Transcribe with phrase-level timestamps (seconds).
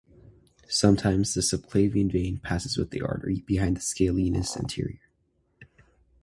[0.67, 5.11] Sometimes the subclavian vein passes with the artery behind the Scalenus anterior.